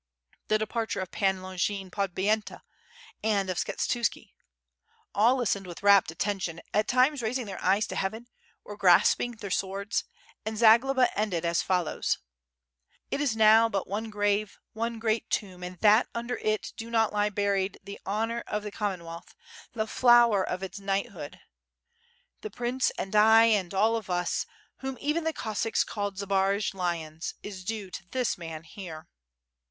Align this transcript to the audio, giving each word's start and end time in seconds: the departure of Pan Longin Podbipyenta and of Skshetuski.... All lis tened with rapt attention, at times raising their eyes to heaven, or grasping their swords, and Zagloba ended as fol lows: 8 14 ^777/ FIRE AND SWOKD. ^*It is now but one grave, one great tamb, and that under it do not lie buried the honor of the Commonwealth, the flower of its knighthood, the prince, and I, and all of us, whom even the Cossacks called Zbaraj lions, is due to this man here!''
the 0.47 0.57
departure 0.57 0.99
of 0.99 1.11
Pan 1.11 1.43
Longin 1.43 1.91
Podbipyenta 1.91 2.61
and 3.23 3.51
of 3.51 3.57
Skshetuski.... 3.57 4.31
All 5.13 5.35
lis 5.35 5.53
tened 5.53 5.67
with 5.67 5.83
rapt 5.83 6.09
attention, 6.09 6.59
at 6.73 6.87
times 6.87 7.21
raising 7.21 7.45
their 7.45 7.63
eyes 7.63 7.85
to 7.85 7.95
heaven, 7.95 8.27
or 8.65 8.75
grasping 8.75 9.33
their 9.33 9.51
swords, 9.51 10.05
and 10.43 10.57
Zagloba 10.57 11.15
ended 11.15 11.45
as 11.45 11.61
fol 11.61 11.83
lows: 11.83 12.17
8 13.11 13.17
14 13.19 13.19
^777/ 13.19 13.19
FIRE 13.19 13.19
AND 13.19 13.19
SWOKD. 13.19 13.19
^*It 13.19 13.21
is 13.29 13.37
now 13.37 13.69
but 13.69 13.87
one 13.87 14.09
grave, 14.09 14.57
one 14.73 14.97
great 14.97 15.29
tamb, 15.29 15.61
and 15.63 15.77
that 15.81 16.07
under 16.15 16.37
it 16.37 16.73
do 16.75 16.89
not 16.89 17.13
lie 17.13 17.29
buried 17.29 17.79
the 17.83 17.99
honor 18.03 18.43
of 18.47 18.63
the 18.63 18.71
Commonwealth, 18.71 19.35
the 19.73 19.85
flower 19.85 20.43
of 20.43 20.63
its 20.63 20.79
knighthood, 20.79 21.39
the 22.41 22.49
prince, 22.49 22.89
and 22.97 23.15
I, 23.15 23.43
and 23.43 23.71
all 23.71 23.95
of 23.95 24.09
us, 24.09 24.47
whom 24.79 24.97
even 24.99 25.25
the 25.25 25.31
Cossacks 25.33 25.83
called 25.83 26.17
Zbaraj 26.17 26.73
lions, 26.73 27.35
is 27.43 27.63
due 27.63 27.91
to 27.91 28.03
this 28.09 28.35
man 28.35 28.63
here!'' 28.63 29.07